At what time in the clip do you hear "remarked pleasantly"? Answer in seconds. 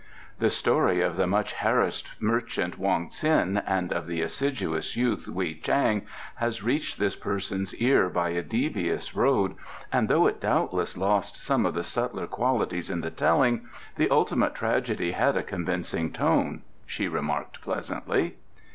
17.07-18.37